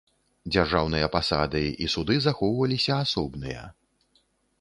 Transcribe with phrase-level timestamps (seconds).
[0.53, 3.67] Дзяржаўныя пасады і суды захоўваліся асобныя.